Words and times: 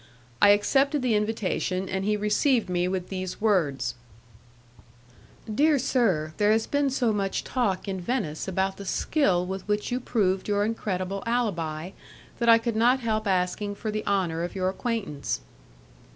I 0.41 0.49
accepted 0.49 1.03
the 1.03 1.13
invitation, 1.13 1.87
and 1.87 2.03
he 2.03 2.17
received 2.17 2.71
me 2.71 2.87
with 2.87 3.09
these 3.09 3.39
words: 3.39 3.93
"Dear 5.45 5.77
sir, 5.77 6.33
there 6.37 6.51
has 6.51 6.65
been 6.65 6.89
so 6.89 7.13
much 7.13 7.43
talk 7.43 7.87
in 7.87 8.01
Venice 8.01 8.47
about 8.47 8.77
the 8.77 8.85
skill 8.85 9.45
with 9.45 9.67
which 9.67 9.91
you 9.91 9.99
proved 9.99 10.47
your 10.47 10.65
incredible 10.65 11.21
alibi, 11.27 11.91
that 12.39 12.49
I 12.49 12.57
could 12.57 12.75
not 12.75 13.01
help 13.01 13.27
asking 13.27 13.75
for 13.75 13.91
the 13.91 14.03
honour 14.07 14.41
of 14.43 14.55
your 14.55 14.69
acquaintance." 14.69 15.41